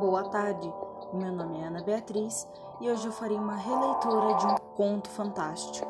[0.00, 0.66] Boa tarde,
[1.12, 2.48] meu nome é Ana Beatriz
[2.80, 5.86] e hoje eu farei uma releitura de um conto fantástico.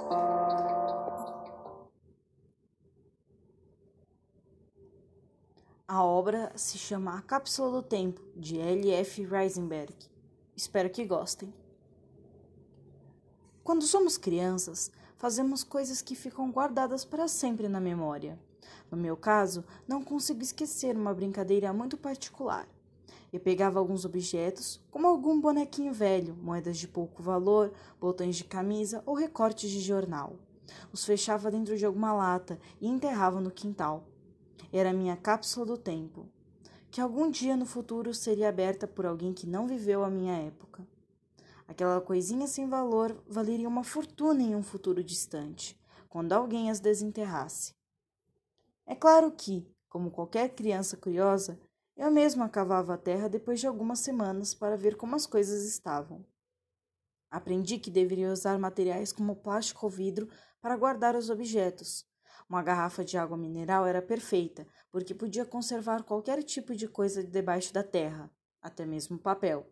[5.87, 9.23] A obra se chama A Cápsula do Tempo, de L.F.
[9.23, 9.95] Reisenberg.
[10.57, 11.55] Espero que gostem.
[13.63, 18.37] Quando somos crianças, fazemos coisas que ficam guardadas para sempre na memória.
[18.91, 22.67] No meu caso, não consigo esquecer uma brincadeira muito particular.
[23.33, 29.03] Eu pegava alguns objetos, como algum bonequinho velho, moedas de pouco valor, botões de camisa
[29.07, 30.35] ou recortes de jornal.
[30.93, 34.05] Os fechava dentro de alguma lata e enterrava no quintal.
[34.73, 36.29] Era minha cápsula do tempo,
[36.91, 40.87] que algum dia no futuro seria aberta por alguém que não viveu a minha época.
[41.69, 47.75] Aquela coisinha sem valor valeria uma fortuna em um futuro distante, quando alguém as desenterrasse.
[48.85, 51.61] É claro que, como qualquer criança curiosa,
[52.01, 56.25] eu mesma cavava a terra depois de algumas semanas para ver como as coisas estavam.
[57.31, 60.27] Aprendi que deveria usar materiais como plástico ou vidro
[60.63, 62.07] para guardar os objetos.
[62.49, 67.71] Uma garrafa de água mineral era perfeita, porque podia conservar qualquer tipo de coisa debaixo
[67.71, 68.31] da terra,
[68.63, 69.71] até mesmo papel.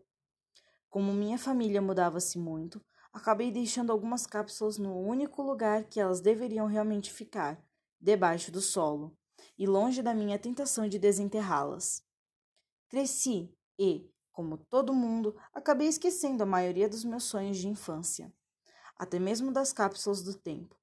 [0.87, 2.79] Como minha família mudava-se muito,
[3.11, 7.59] acabei deixando algumas cápsulas no único lugar que elas deveriam realmente ficar,
[7.99, 9.17] debaixo do solo,
[9.57, 12.07] e longe da minha tentação de desenterrá-las.
[12.89, 18.33] Cresci e, como todo mundo, acabei esquecendo a maioria dos meus sonhos de infância,
[18.97, 20.75] até mesmo das cápsulas do tempo.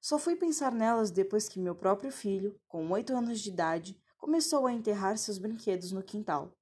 [0.00, 4.66] Só fui pensar nelas depois que meu próprio filho, com oito anos de idade, começou
[4.66, 6.56] a enterrar seus brinquedos no quintal.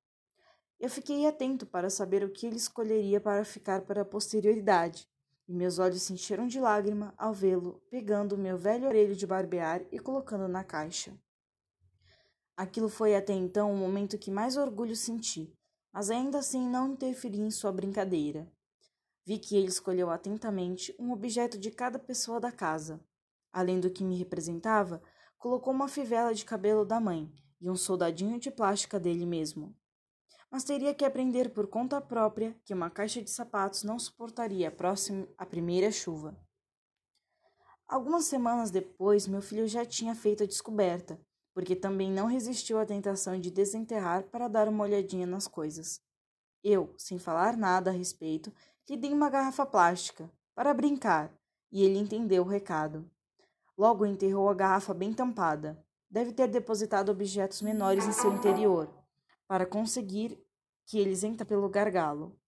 [0.80, 5.08] Eu fiquei atento para saber o que ele escolheria para ficar para a posterioridade,
[5.46, 9.82] e meus olhos se encheram de lágrima ao vê-lo pegando meu velho orelho de barbear
[9.92, 11.16] e colocando na caixa.
[12.56, 15.52] Aquilo foi até então o momento que mais orgulho senti,
[15.92, 18.50] mas ainda assim não interferi em sua brincadeira.
[19.24, 23.04] Vi que ele escolheu atentamente um objeto de cada pessoa da casa.
[23.52, 25.02] Além do que me representava,
[25.36, 27.30] colocou uma fivela de cabelo da mãe
[27.60, 29.76] e um soldadinho de plástica dele mesmo
[30.50, 34.70] mas teria que aprender por conta própria que uma caixa de sapatos não suportaria a,
[34.70, 36.34] próxima, a primeira chuva.
[37.86, 41.20] Algumas semanas depois, meu filho já tinha feito a descoberta,
[41.56, 46.02] porque também não resistiu à tentação de desenterrar para dar uma olhadinha nas coisas.
[46.62, 48.52] Eu, sem falar nada a respeito,
[48.86, 51.32] lhe dei uma garrafa plástica, para brincar,
[51.72, 53.10] e ele entendeu o recado.
[53.74, 55.82] Logo enterrou a garrafa bem tampada.
[56.10, 58.92] Deve ter depositado objetos menores em seu interior
[59.48, 60.38] para conseguir
[60.84, 62.38] que eles entrem pelo gargalo.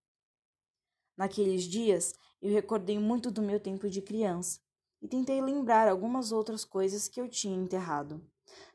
[1.17, 4.61] Naqueles dias, eu recordei muito do meu tempo de criança
[5.01, 8.23] e tentei lembrar algumas outras coisas que eu tinha enterrado.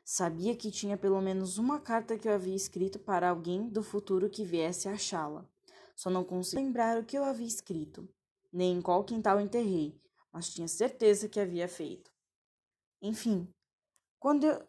[0.04, 4.28] Sabia que tinha pelo menos uma carta que eu havia escrito para alguém do futuro
[4.28, 5.48] que viesse achá-la.
[5.96, 8.08] Só não consigo lembrar o que eu havia escrito,
[8.52, 9.98] nem em qual quintal enterrei,
[10.32, 12.10] mas tinha certeza que havia feito.
[13.00, 13.48] Enfim,
[14.18, 14.66] quando eu,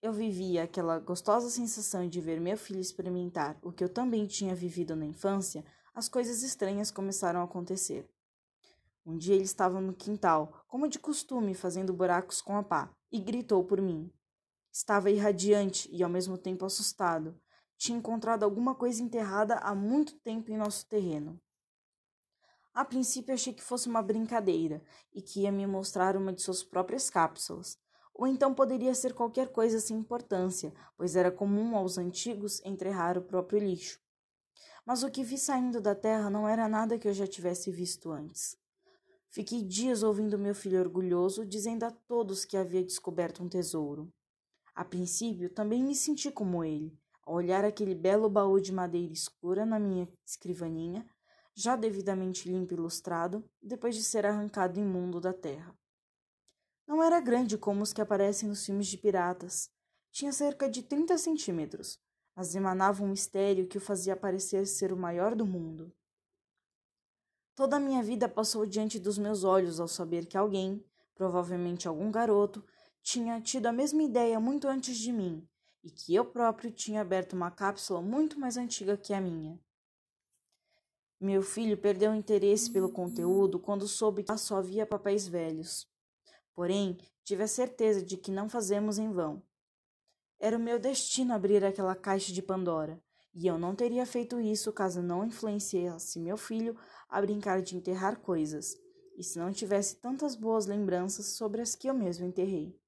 [0.00, 4.54] eu vivia aquela gostosa sensação de ver meu filho experimentar o que eu também tinha
[4.54, 8.08] vivido na infância, as coisas estranhas começaram a acontecer.
[9.04, 13.20] Um dia ele estava no quintal, como de costume, fazendo buracos com a pá, e
[13.20, 14.10] gritou por mim.
[14.72, 17.38] Estava irradiante e ao mesmo tempo assustado.
[17.76, 21.38] Tinha encontrado alguma coisa enterrada há muito tempo em nosso terreno.
[22.72, 26.62] A princípio achei que fosse uma brincadeira e que ia me mostrar uma de suas
[26.62, 27.78] próprias cápsulas,
[28.14, 33.22] ou então poderia ser qualquer coisa sem importância, pois era comum aos antigos enterrar o
[33.22, 34.00] próprio lixo.
[34.86, 38.10] Mas o que vi saindo da terra não era nada que eu já tivesse visto
[38.10, 38.56] antes.
[39.32, 44.12] Fiquei dias ouvindo meu filho orgulhoso dizendo a todos que havia descoberto um tesouro.
[44.74, 49.64] A princípio, também me senti como ele, ao olhar aquele belo baú de madeira escura
[49.64, 51.08] na minha escrivaninha,
[51.54, 55.74] já devidamente limpo e ilustrado, depois de ser arrancado imundo da terra.
[56.86, 59.70] Não era grande como os que aparecem nos filmes de piratas.
[60.10, 61.98] Tinha cerca de 30 centímetros,
[62.36, 65.90] mas emanava um mistério que o fazia parecer ser o maior do mundo.
[67.54, 70.82] Toda a minha vida passou diante dos meus olhos ao saber que alguém,
[71.14, 72.64] provavelmente algum garoto,
[73.02, 75.46] tinha tido a mesma ideia muito antes de mim
[75.82, 79.60] e que eu próprio tinha aberto uma cápsula muito mais antiga que a minha.
[81.20, 85.88] Meu filho perdeu o interesse pelo conteúdo quando soube que só havia papéis velhos.
[86.54, 89.42] Porém, tive a certeza de que não fazemos em vão.
[90.38, 93.00] Era o meu destino abrir aquela caixa de Pandora,
[93.34, 96.76] e eu não teria feito isso caso não influenciasse meu filho
[97.08, 98.76] a brincar de enterrar coisas,
[99.16, 102.78] e se não tivesse tantas boas lembranças sobre as que eu mesmo enterrei.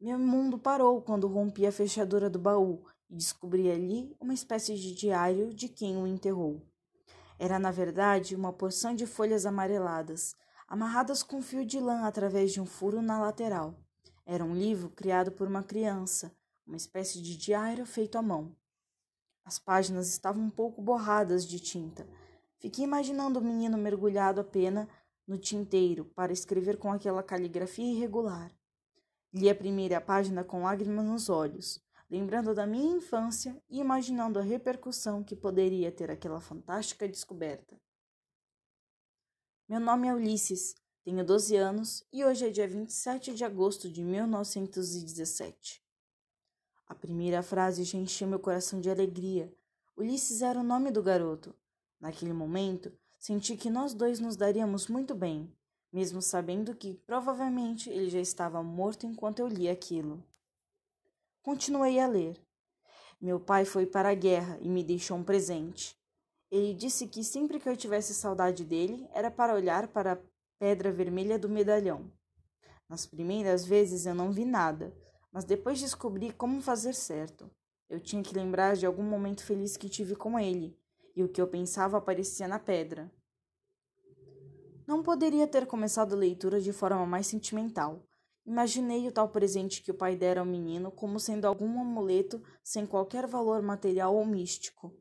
[0.00, 4.94] Meu mundo parou quando rompi a fechadura do baú e descobri ali uma espécie de
[4.94, 6.62] diário de quem o enterrou.
[7.38, 10.34] Era, na verdade, uma porção de folhas amareladas,
[10.66, 13.78] amarradas com fio de lã através de um furo na lateral.
[14.24, 16.34] Era um livro criado por uma criança,
[16.66, 18.56] uma espécie de diário feito à mão.
[19.50, 22.06] As páginas estavam um pouco borradas de tinta.
[22.60, 24.88] Fiquei imaginando o menino mergulhado a pena
[25.26, 28.54] no tinteiro para escrever com aquela caligrafia irregular.
[29.34, 34.42] Li a primeira página com lágrimas nos olhos, lembrando da minha infância e imaginando a
[34.42, 37.76] repercussão que poderia ter aquela fantástica descoberta.
[39.68, 44.04] Meu nome é Ulisses, tenho 12 anos e hoje é dia 27 de agosto de
[44.04, 45.82] 1917.
[46.90, 49.48] A primeira frase já encheu meu coração de alegria.
[49.96, 51.54] Ulisses era o nome do garoto.
[52.00, 55.48] Naquele momento, senti que nós dois nos daríamos muito bem,
[55.92, 60.20] mesmo sabendo que provavelmente ele já estava morto enquanto eu lia aquilo.
[61.42, 62.36] Continuei a ler.
[63.20, 65.96] Meu pai foi para a guerra e me deixou um presente.
[66.50, 70.18] Ele disse que sempre que eu tivesse saudade dele era para olhar para a
[70.58, 72.10] pedra vermelha do medalhão.
[72.88, 74.92] Nas primeiras vezes eu não vi nada,
[75.32, 77.50] mas depois descobri como fazer certo.
[77.88, 80.78] Eu tinha que lembrar de algum momento feliz que tive com ele,
[81.14, 83.10] e o que eu pensava aparecia na pedra.
[84.86, 88.04] Não poderia ter começado a leitura de forma mais sentimental.
[88.44, 92.86] Imaginei o tal presente que o pai dera ao menino como sendo algum amuleto sem
[92.86, 94.92] qualquer valor material ou místico.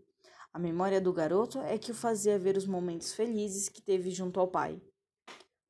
[0.53, 4.39] A memória do garoto é que o fazia ver os momentos felizes que teve junto
[4.39, 4.81] ao pai.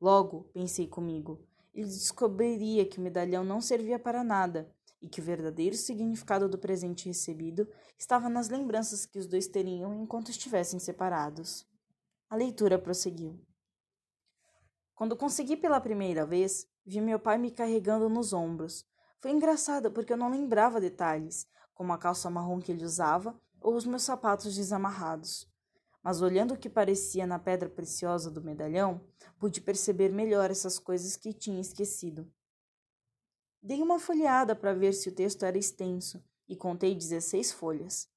[0.01, 4.69] Logo, pensei comigo, ele descobriria que o medalhão não servia para nada
[5.01, 7.67] e que o verdadeiro significado do presente recebido
[7.97, 11.65] estava nas lembranças que os dois teriam enquanto estivessem separados.
[12.29, 13.39] A leitura prosseguiu.
[14.93, 18.85] Quando consegui pela primeira vez, vi meu pai me carregando nos ombros.
[19.21, 23.75] Foi engraçado porque eu não lembrava detalhes, como a calça marrom que ele usava ou
[23.75, 25.48] os meus sapatos desamarrados
[26.03, 29.01] mas olhando o que parecia na pedra preciosa do medalhão,
[29.37, 32.31] pude perceber melhor essas coisas que tinha esquecido.
[33.61, 38.09] Dei uma folheada para ver se o texto era extenso e contei 16 folhas.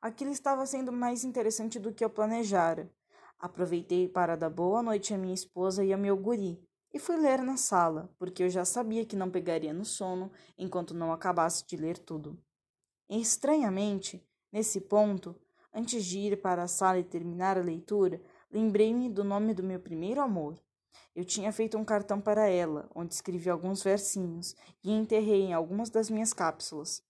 [0.00, 2.90] Aquilo estava sendo mais interessante do que eu planejara.
[3.38, 7.42] Aproveitei para dar boa noite à minha esposa e ao meu guri e fui ler
[7.42, 11.76] na sala, porque eu já sabia que não pegaria no sono enquanto não acabasse de
[11.76, 12.38] ler tudo.
[13.08, 15.34] Estranhamente, nesse ponto,
[15.72, 18.20] Antes de ir para a sala e terminar a leitura,
[18.50, 20.60] lembrei-me do nome do meu primeiro amor.
[21.14, 25.88] Eu tinha feito um cartão para ela, onde escrevi alguns versinhos e enterrei em algumas
[25.88, 27.02] das minhas cápsulas.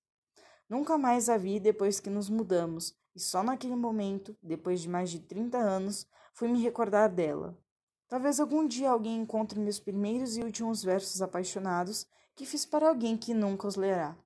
[0.68, 5.10] Nunca mais a vi depois que nos mudamos, e só naquele momento, depois de mais
[5.10, 7.58] de 30 anos, fui me recordar dela.
[8.08, 13.16] Talvez algum dia alguém encontre meus primeiros e últimos versos apaixonados que fiz para alguém
[13.16, 14.16] que nunca os lerá.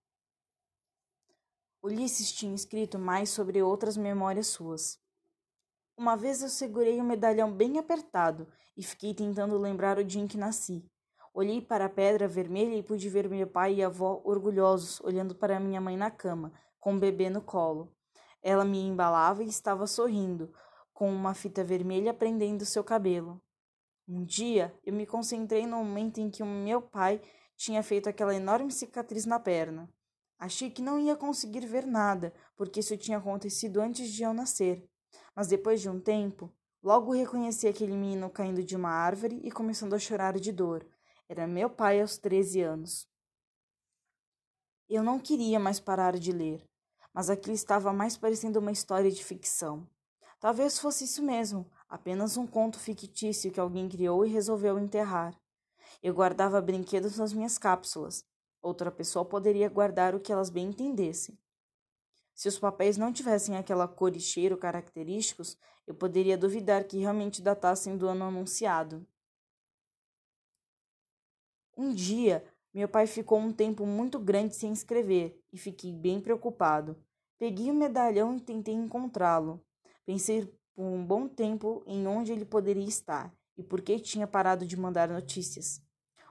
[1.84, 4.98] Ulisses tinha escrito mais sobre outras memórias suas.
[5.94, 10.26] Uma vez eu segurei um medalhão bem apertado e fiquei tentando lembrar o dia em
[10.26, 10.90] que nasci.
[11.34, 15.60] Olhei para a pedra vermelha e pude ver meu pai e avó orgulhosos olhando para
[15.60, 17.94] minha mãe na cama, com o bebê no colo.
[18.42, 20.54] Ela me embalava e estava sorrindo,
[20.94, 23.42] com uma fita vermelha prendendo seu cabelo.
[24.08, 27.20] Um dia eu me concentrei no momento em que o meu pai
[27.58, 29.87] tinha feito aquela enorme cicatriz na perna.
[30.38, 34.88] Achei que não ia conseguir ver nada, porque isso tinha acontecido antes de eu nascer.
[35.35, 39.94] Mas depois de um tempo, logo reconheci aquele menino caindo de uma árvore e começando
[39.94, 40.87] a chorar de dor.
[41.28, 43.09] Era meu pai aos 13 anos.
[44.88, 46.68] Eu não queria mais parar de ler,
[47.12, 49.88] mas aquilo estava mais parecendo uma história de ficção.
[50.38, 55.35] Talvez fosse isso mesmo, apenas um conto fictício que alguém criou e resolveu enterrar.
[56.02, 58.26] Eu guardava brinquedos nas minhas cápsulas,
[58.64, 61.38] Outra pessoa poderia guardar o que elas bem entendessem.
[62.35, 67.42] Se os papéis não tivessem aquela cor e cheiro característicos, eu poderia duvidar que realmente
[67.42, 69.06] datassem do ano anunciado.
[71.76, 72.42] Um dia,
[72.73, 76.97] meu pai ficou um tempo muito grande sem escrever e fiquei bem preocupado.
[77.38, 79.62] Peguei o medalhão e tentei encontrá-lo.
[80.06, 84.66] Pensei por um bom tempo em onde ele poderia estar e por que tinha parado
[84.66, 85.83] de mandar notícias.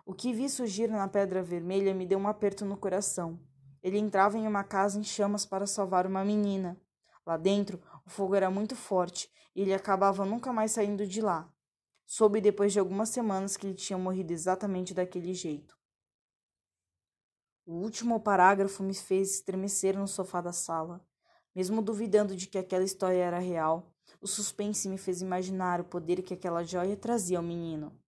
[0.05, 3.39] O que vi surgir na pedra vermelha me deu um aperto no coração.
[3.81, 6.77] Ele entrava em uma casa em chamas para salvar uma menina.
[7.25, 11.49] Lá dentro, o fogo era muito forte e ele acabava nunca mais saindo de lá.
[12.05, 15.77] Soube depois de algumas semanas que ele tinha morrido exatamente daquele jeito.
[17.65, 21.01] O último parágrafo me fez estremecer no sofá da sala.
[21.55, 26.21] Mesmo duvidando de que aquela história era real, o suspense me fez imaginar o poder
[26.23, 28.02] que aquela joia trazia ao menino.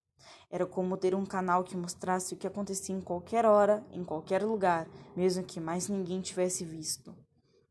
[0.50, 4.44] Era como ter um canal que mostrasse o que acontecia em qualquer hora, em qualquer
[4.44, 7.14] lugar, mesmo que mais ninguém tivesse visto.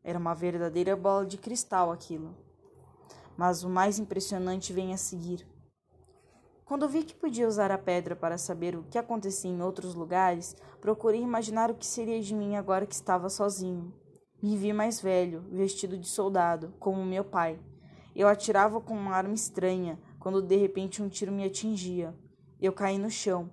[0.04, 2.36] Era uma verdadeira bola de cristal aquilo.
[3.38, 5.48] Mas o mais impressionante vem a seguir.
[6.66, 10.56] Quando vi que podia usar a pedra para saber o que acontecia em outros lugares,
[10.82, 13.94] procurei imaginar o que seria de mim agora que estava sozinho.
[14.42, 17.60] Me vi mais velho, vestido de soldado, como meu pai.
[18.16, 22.16] Eu atirava com uma arma estranha, quando de repente um tiro me atingia.
[22.60, 23.50] Eu caí no chão,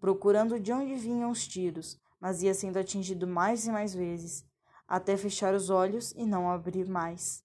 [0.00, 4.44] procurando de onde vinham os tiros, mas ia sendo atingido mais e mais vezes,
[4.86, 7.44] até fechar os olhos e não abrir mais.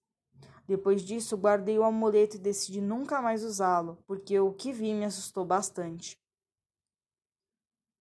[0.66, 5.04] Depois disso, guardei o amuleto e decidi nunca mais usá-lo, porque o que vi me
[5.04, 6.18] assustou bastante.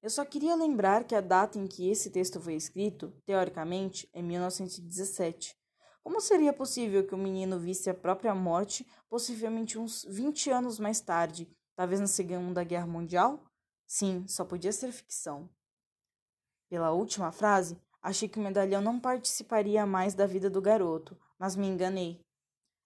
[0.02, 4.22] Eu só queria lembrar que a data em que esse texto foi escrito, teoricamente, é
[4.22, 5.56] 1917.
[6.04, 11.00] Como seria possível que o menino visse a própria morte, possivelmente uns 20 anos mais
[11.00, 11.48] tarde,
[11.82, 13.44] talvez na Segunda Guerra Mundial?
[13.88, 15.50] Sim, só podia ser ficção.
[16.70, 21.56] Pela última frase, achei que o medalhão não participaria mais da vida do garoto, mas
[21.56, 22.24] me enganei.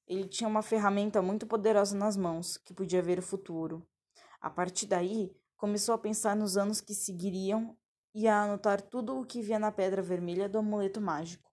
[0.07, 3.85] Ele tinha uma ferramenta muito poderosa nas mãos, que podia ver o futuro.
[4.39, 7.77] A partir daí, começou a pensar nos anos que seguiriam
[8.13, 11.51] e a anotar tudo o que via na pedra vermelha do amuleto mágico.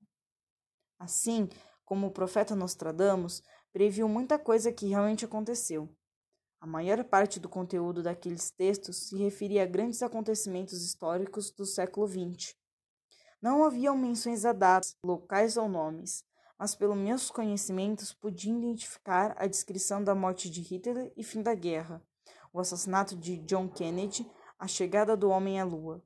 [0.97, 1.49] Assim,
[1.85, 5.93] como o profeta Nostradamus, previu muita coisa que realmente aconteceu.
[6.63, 12.07] A maior parte do conteúdo daqueles textos se referia a grandes acontecimentos históricos do século
[12.07, 12.55] XX.
[13.43, 16.25] Não haviam menções a datas, locais ou nomes,
[16.57, 21.53] mas pelos meus conhecimentos podia identificar a descrição da morte de Hitler e fim da
[21.53, 22.01] guerra,
[22.53, 24.25] o assassinato de John Kennedy,
[24.57, 26.01] a chegada do homem à lua.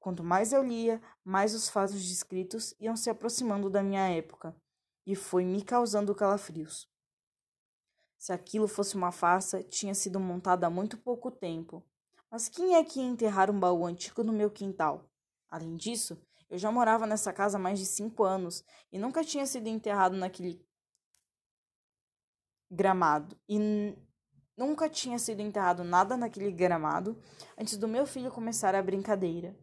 [0.00, 4.56] Quanto mais eu lia, mais os fatos descritos iam se aproximando da minha época,
[5.06, 6.88] e foi me causando calafrios.
[8.24, 11.84] Se aquilo fosse uma farsa, tinha sido montada há muito pouco tempo.
[12.30, 15.10] Mas quem é que ia enterrar um baú antigo no meu quintal?
[15.50, 19.44] Além disso, eu já morava nessa casa há mais de cinco anos e nunca tinha
[19.44, 20.66] sido enterrado naquele
[22.70, 23.38] gramado.
[23.46, 23.94] E
[24.56, 27.20] nunca tinha sido enterrado nada naquele gramado
[27.58, 29.54] antes do meu filho começar a brincadeira.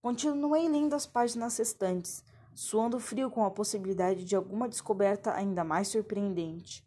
[0.00, 2.22] Continuei lendo as páginas restantes,
[2.56, 6.82] suando frio com a possibilidade de alguma descoberta ainda mais surpreendente.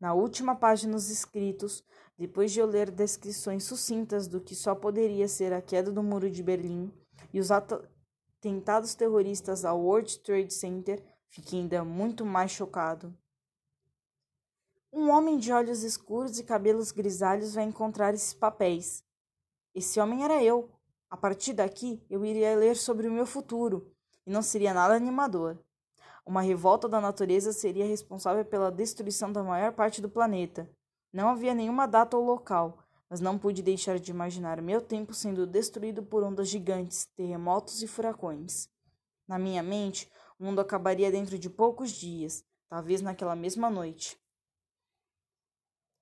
[0.00, 1.84] Na última página dos escritos,
[2.16, 6.30] depois de eu ler descrições sucintas do que só poderia ser a queda do Muro
[6.30, 6.92] de Berlim,
[7.34, 13.12] e os atentados terroristas ao World Trade Center, fiquei ainda muito mais chocado.
[14.92, 19.02] Um homem de olhos escuros e cabelos grisalhos vai encontrar esses papéis.
[19.74, 20.70] Esse homem era eu.
[21.10, 23.91] A partir daqui, eu iria ler sobre o meu futuro,
[24.26, 25.58] e não seria nada animador.
[26.24, 30.70] Uma revolta da natureza seria responsável pela destruição da maior parte do planeta.
[31.12, 32.78] Não havia nenhuma data ou local,
[33.10, 37.86] mas não pude deixar de imaginar meu tempo sendo destruído por ondas gigantes, terremotos e
[37.86, 38.68] furacões.
[39.26, 44.18] Na minha mente, o mundo acabaria dentro de poucos dias, talvez naquela mesma noite.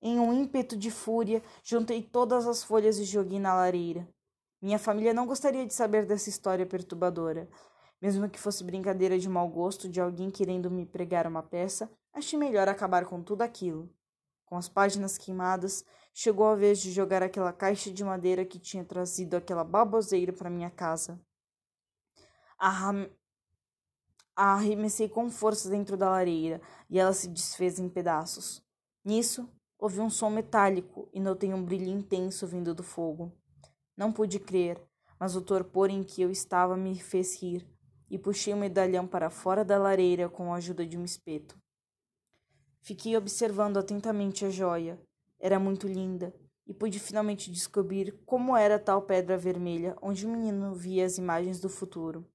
[0.01, 4.07] Em um ímpeto de fúria, juntei todas as folhas e joguei na lareira.
[4.61, 7.49] Minha família não gostaria de saber dessa história perturbadora.
[8.01, 12.37] Mesmo que fosse brincadeira de mau gosto de alguém querendo me pregar uma peça, achei
[12.37, 13.93] melhor acabar com tudo aquilo.
[14.43, 18.83] Com as páginas queimadas, chegou a vez de jogar aquela caixa de madeira que tinha
[18.83, 21.21] trazido aquela baboseira para minha casa.
[22.57, 23.07] Arram...
[24.35, 28.63] Arremessei com força dentro da lareira e ela se desfez em pedaços.
[29.05, 33.31] Nisso, ouvi um som metálico e notei um brilho intenso vindo do fogo.
[33.95, 34.81] Não pude crer,
[35.19, 37.70] mas o torpor em que eu estava me fez rir
[38.11, 41.57] e puxei o medalhão para fora da lareira com a ajuda de um espeto.
[42.81, 45.01] Fiquei observando atentamente a joia.
[45.39, 46.35] Era muito linda,
[46.67, 51.61] e pude finalmente descobrir como era tal pedra vermelha onde o menino via as imagens
[51.61, 52.27] do futuro.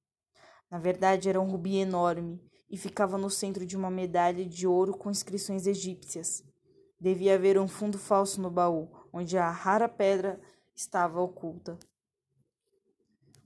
[0.70, 2.40] Na verdade, era um rubi enorme
[2.70, 6.42] e ficava no centro de uma medalha de ouro com inscrições egípcias.
[6.98, 10.40] Devia haver um fundo falso no baú, onde a rara pedra
[10.74, 11.78] estava oculta.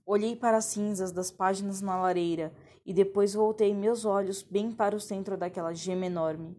[0.06, 2.52] Olhei para as cinzas das páginas na lareira
[2.84, 6.56] e depois voltei meus olhos bem para o centro daquela gema enorme.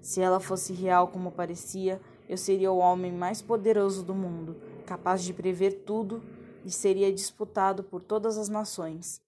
[0.00, 5.24] Se ela fosse real como parecia, eu seria o homem mais poderoso do mundo, capaz
[5.24, 6.22] de prever tudo
[6.64, 9.20] e seria disputado por todas as nações.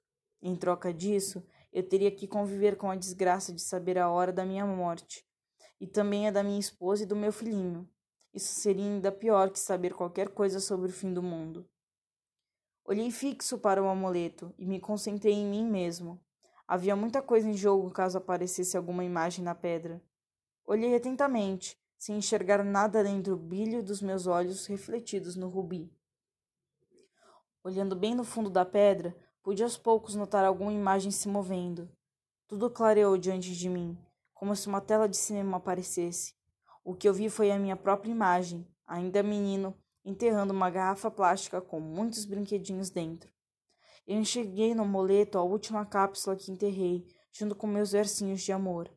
[0.43, 4.45] Em troca disso, eu teria que conviver com a desgraça de saber a hora da
[4.45, 5.25] minha morte,
[5.81, 7.89] e também a da minha esposa e do meu filhinho.
[8.33, 11.69] Isso seria ainda pior que saber qualquer coisa sobre o fim do mundo.
[12.89, 16.21] Olhei fixo para o amuleto e me concentrei em mim mesmo.
[16.69, 20.01] Havia muita coisa em jogo caso aparecesse alguma imagem na pedra.
[20.65, 25.93] Olhei atentamente, sem enxergar nada além do brilho dos meus olhos refletidos no rubi.
[27.65, 31.91] Olhando bem no fundo da pedra, pude aos poucos notar alguma imagem se movendo.
[32.47, 33.99] Tudo clareou diante de mim,
[34.33, 36.37] como se uma tela de cinema aparecesse.
[36.85, 41.61] O que eu vi foi a minha própria imagem, ainda menino, enterrando uma garrafa plástica
[41.61, 43.29] com muitos brinquedinhos dentro.
[44.07, 48.89] Eu enxerguei no moleto a última cápsula que enterrei, junto com meus versinhos de amor.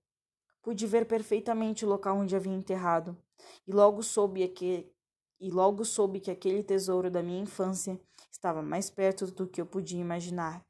[0.61, 3.17] Pude ver perfeitamente o local onde havia enterrado,
[3.65, 4.93] e logo soube que
[5.41, 7.99] e logo soube que aquele tesouro da minha infância
[8.29, 10.61] estava mais perto do que eu podia imaginar.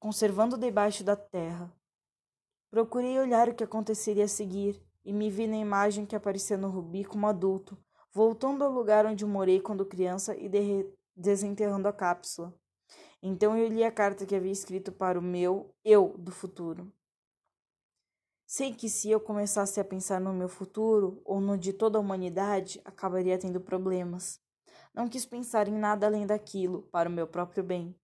[0.00, 1.72] Conservando debaixo da terra.
[2.68, 6.68] Procurei olhar o que aconteceria a seguir e me vi na imagem que aparecia no
[6.68, 7.78] rubi como adulto,
[8.12, 10.50] voltando ao lugar onde morei quando criança e
[11.16, 12.54] desenterrando a cápsula.
[13.22, 16.92] Então eu li a carta que havia escrito para o meu eu do futuro.
[18.46, 22.00] Sei que se eu começasse a pensar no meu futuro ou no de toda a
[22.00, 24.40] humanidade, acabaria tendo problemas.
[24.92, 27.94] Não quis pensar em nada além daquilo, para o meu próprio bem.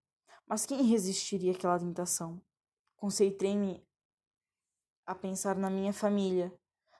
[0.47, 2.41] Mas quem resistiria àquela tentação?
[2.97, 3.85] Concentrei-me
[5.05, 6.53] a pensar na minha família.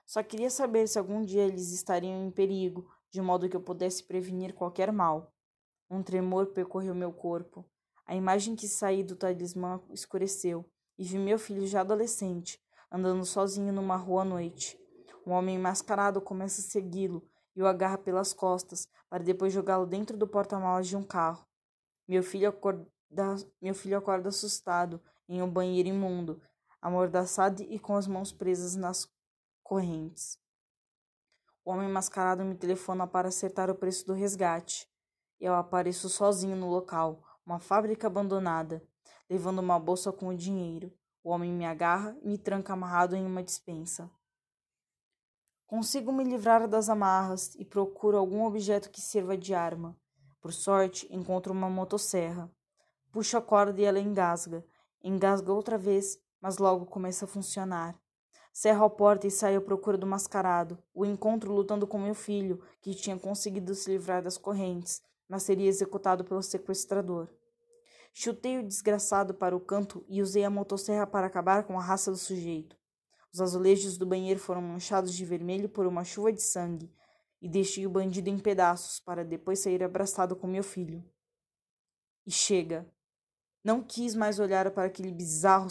[0.07, 4.01] Só queria saber se algum dia eles estariam em perigo, de modo que eu pudesse
[4.01, 5.33] prevenir qualquer mal.
[5.89, 7.65] Um tremor percorreu meu corpo.
[8.05, 10.65] A imagem que saí do talismã escureceu
[10.97, 12.57] e vi meu filho já adolescente,
[12.89, 14.79] andando sozinho numa rua à noite.
[15.25, 20.15] Um homem mascarado começa a segui-lo e o agarra pelas costas, para depois jogá-lo dentro
[20.15, 21.45] do porta-malas de um carro.
[22.07, 22.87] Meu filho acorda,
[23.61, 26.41] meu filho acorda assustado em um banheiro imundo,
[26.81, 29.05] amordaçado e com as mãos presas nas
[29.67, 30.39] correntes.
[31.65, 34.89] O homem mascarado me telefona para acertar o preço do resgate.
[35.41, 38.81] Eu apareço sozinho no local, uma fábrica abandonada,
[39.29, 40.93] levando uma bolsa com o dinheiro.
[41.21, 44.09] O homem me agarra e me tranca amarrado em uma dispensa.
[45.65, 49.99] Consigo me livrar das amarras e procuro algum objeto que sirva de arma.
[50.39, 52.49] Por sorte, encontro uma motosserra.
[53.11, 54.65] Puxo a corda e ela engasga.
[55.03, 57.99] Engasga outra vez, mas logo começa a funcionar.
[58.59, 60.79] Cerro a porta e saio à procura do mascarado.
[60.91, 65.67] O encontro lutando com meu filho, que tinha conseguido se livrar das correntes, mas seria
[65.67, 67.29] executado pelo sequestrador.
[68.11, 72.09] Chutei o desgraçado para o canto e usei a motosserra para acabar com a raça
[72.09, 72.75] do sujeito.
[73.31, 76.91] Os azulejos do banheiro foram manchados de vermelho por uma chuva de sangue
[77.39, 81.05] e deixei o bandido em pedaços para depois sair abraçado com meu filho.
[82.25, 82.91] E chega.
[83.63, 85.67] Não quis mais olhar para aquele bizarro,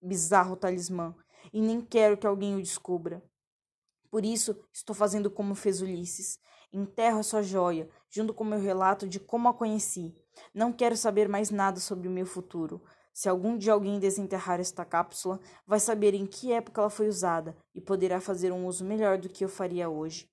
[0.00, 1.12] bizarro talismã
[1.52, 3.22] e nem quero que alguém o descubra.
[4.10, 6.38] Por isso, estou fazendo como fez Ulisses.
[6.72, 10.14] Enterro essa joia, junto com meu relato de como a conheci
[10.54, 12.82] não quero saber mais nada sobre o meu futuro.
[13.12, 17.56] Se algum dia alguém desenterrar esta cápsula, vai saber em que época ela foi usada
[17.74, 20.30] e poderá fazer um uso melhor do que eu faria hoje.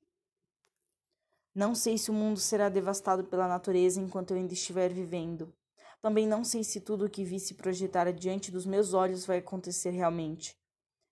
[1.56, 5.54] Não sei se o mundo será devastado pela natureza enquanto eu ainda estiver vivendo.
[6.02, 9.38] Também não sei se tudo o que vi se projetar diante dos meus olhos vai
[9.38, 10.58] acontecer realmente.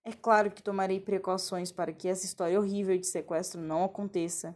[0.03, 4.55] É claro que tomarei precauções para que essa história horrível de sequestro não aconteça.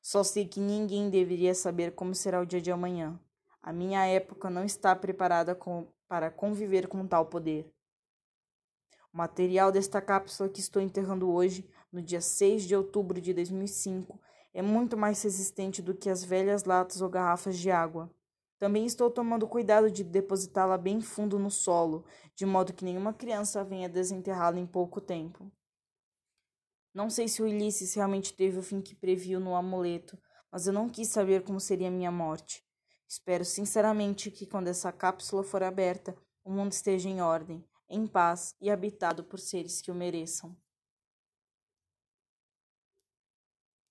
[0.00, 3.18] Só sei que ninguém deveria saber como será o dia de amanhã.
[3.60, 7.68] A minha época não está preparada com, para conviver com tal poder.
[9.12, 14.20] O material desta cápsula que estou enterrando hoje, no dia 6 de outubro de 2005,
[14.54, 18.08] é muito mais resistente do que as velhas latas ou garrafas de água.
[18.58, 23.62] Também estou tomando cuidado de depositá-la bem fundo no solo, de modo que nenhuma criança
[23.62, 25.50] venha desenterrá-la em pouco tempo.
[26.92, 30.18] Não sei se o Ulisses realmente teve o fim que previu no amuleto,
[30.50, 32.64] mas eu não quis saber como seria minha morte.
[33.08, 38.56] Espero sinceramente que, quando essa cápsula for aberta, o mundo esteja em ordem, em paz
[38.60, 40.56] e habitado por seres que o mereçam.